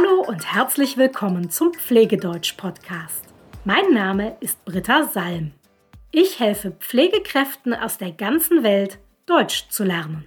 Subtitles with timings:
[0.00, 3.24] Hallo und herzlich willkommen zum Pflegedeutsch-Podcast.
[3.64, 5.52] Mein Name ist Britta Salm.
[6.10, 10.26] Ich helfe Pflegekräften aus der ganzen Welt, Deutsch zu lernen.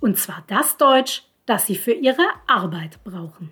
[0.00, 3.50] Und zwar das Deutsch, das sie für ihre Arbeit brauchen.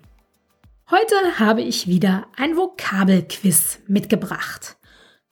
[0.91, 4.77] Heute habe ich wieder ein Vokabelquiz mitgebracht.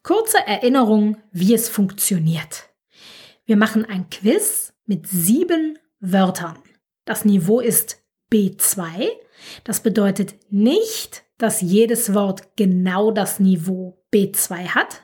[0.01, 2.69] Kurze Erinnerung, wie es funktioniert.
[3.45, 6.57] Wir machen ein Quiz mit sieben Wörtern.
[7.05, 8.01] Das Niveau ist
[8.31, 9.09] B2.
[9.63, 15.01] Das bedeutet nicht, dass jedes Wort genau das Niveau B2 hat,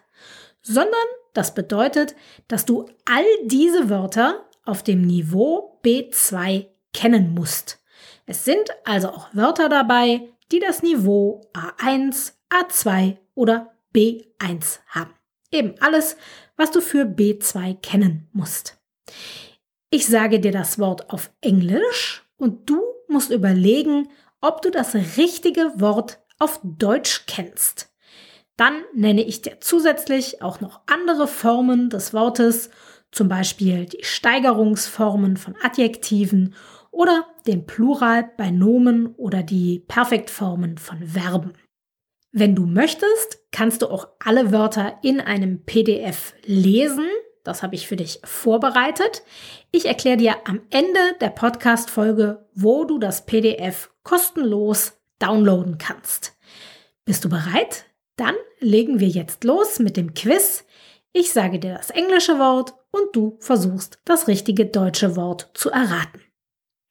[0.62, 0.94] sondern
[1.34, 2.16] das bedeutet,
[2.48, 7.80] dass du all diese Wörter auf dem Niveau B2 kennen musst.
[8.26, 15.14] Es sind also auch Wörter dabei, die das Niveau A1, A2 oder B1 haben.
[15.52, 16.18] Eben alles,
[16.58, 18.78] was du für B2 kennen musst.
[19.90, 24.10] Ich sage dir das Wort auf Englisch und du musst überlegen,
[24.42, 27.94] ob du das richtige Wort auf Deutsch kennst.
[28.56, 32.70] Dann nenne ich dir zusätzlich auch noch andere Formen des Wortes,
[33.12, 36.56] zum Beispiel die Steigerungsformen von Adjektiven
[36.92, 41.54] oder den Plural bei Nomen oder die Perfektformen von Verben.
[42.32, 47.08] Wenn du möchtest, kannst du auch alle Wörter in einem PDF lesen.
[47.48, 49.24] Das habe ich für dich vorbereitet.
[49.72, 56.36] Ich erkläre dir am Ende der Podcast-Folge, wo du das PDF kostenlos downloaden kannst.
[57.06, 57.86] Bist du bereit?
[58.18, 60.66] Dann legen wir jetzt los mit dem Quiz.
[61.14, 66.22] Ich sage dir das englische Wort und du versuchst das richtige deutsche Wort zu erraten.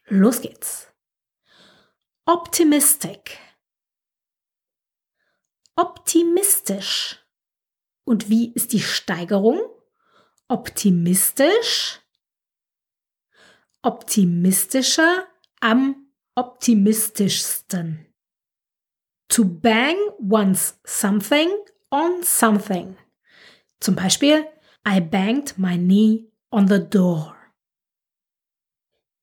[0.07, 0.91] Los geht's.
[2.25, 3.37] Optimistic.
[5.75, 7.23] Optimistisch.
[8.07, 9.61] Und wie ist die Steigerung?
[10.49, 12.01] Optimistisch.
[13.83, 15.27] Optimistischer
[15.61, 18.07] am optimistischsten.
[19.29, 21.51] To bang once something
[21.91, 22.97] on something.
[23.81, 24.47] Zum Beispiel,
[24.87, 27.37] I banged my knee on the door.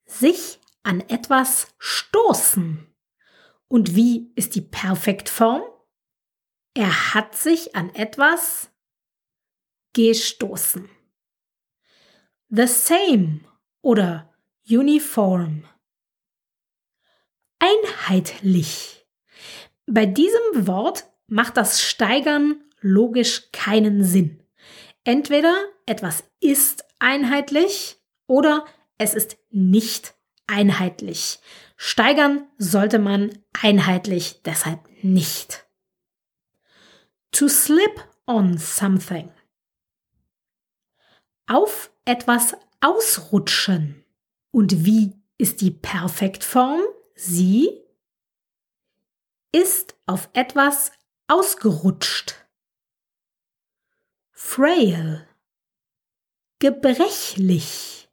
[0.06, 2.86] Sich an etwas stoßen.
[3.70, 5.64] Und wie ist die Perfektform?
[6.74, 8.70] Er hat sich an etwas
[9.94, 10.90] gestoßen.
[12.56, 13.40] The same
[13.82, 14.32] oder
[14.70, 15.64] uniform.
[17.58, 19.08] Einheitlich.
[19.88, 24.44] Bei diesem Wort macht das Steigern logisch keinen Sinn.
[25.04, 27.98] Entweder etwas ist einheitlich
[28.28, 28.66] oder
[29.00, 30.14] es ist nicht
[30.46, 31.40] einheitlich.
[31.76, 35.66] Steigern sollte man einheitlich deshalb nicht.
[37.32, 39.32] To slip on something.
[41.48, 44.04] Auf etwas ausrutschen.
[44.52, 46.82] Und wie ist die Perfektform?
[47.16, 47.70] Sie
[49.52, 50.92] ist auf etwas
[51.28, 52.36] ausgerutscht.
[54.32, 55.28] Frail.
[56.60, 58.10] Gebrechlich.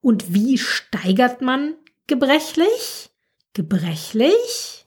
[0.00, 1.76] Und wie steigert man
[2.06, 3.10] gebrechlich?
[3.54, 4.84] Gebrechlich,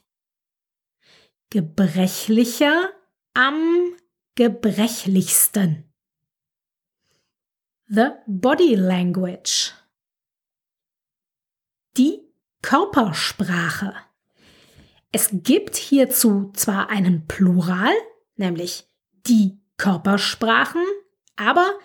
[1.49, 2.91] gebrechlicher
[3.33, 3.95] am
[4.35, 5.86] gebrechlichsten.
[7.89, 9.73] The Body Language.
[11.95, 12.19] Die
[12.61, 13.93] Körpersprache.
[15.13, 17.93] Es gibt hierzu zwar einen Plural,
[18.35, 18.89] nämlich
[19.25, 20.83] die Körpersprachen,
[21.37, 21.79] aber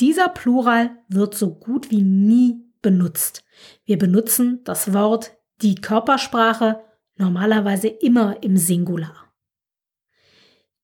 [0.00, 3.44] dieser Plural wird so gut wie nie benutzt.
[3.84, 6.82] Wir benutzen das Wort die Körpersprache
[7.16, 9.30] normalerweise immer im Singular.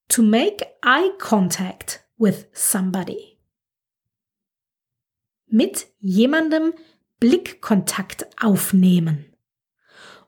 [0.08, 3.37] To make eye contact with somebody.
[5.48, 6.74] Mit jemandem
[7.20, 9.34] Blickkontakt aufnehmen.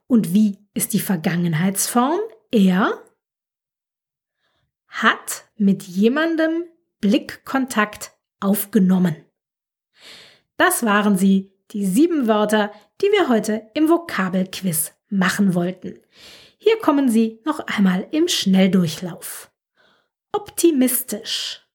[0.07, 2.19] Und wie ist die Vergangenheitsform?
[2.51, 3.03] Er
[4.89, 6.65] hat mit jemandem
[7.01, 9.25] Blickkontakt aufgenommen.
[10.57, 15.99] Das waren sie, die sieben Wörter, die wir heute im Vokabelquiz machen wollten.
[16.59, 19.51] Hier kommen sie noch einmal im Schnelldurchlauf.
[20.33, 21.67] Optimistisch.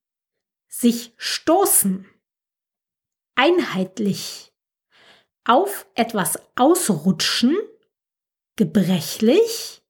[0.68, 2.06] Sich stoßen.
[3.36, 4.52] Einheitlich.
[5.44, 7.58] Auf etwas ausrutschen.
[8.56, 9.84] Gebrechlich.